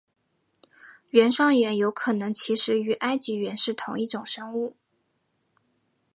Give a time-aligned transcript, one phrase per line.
[1.11, 4.75] 原上猿有可能其实与埃及猿是同一种生物。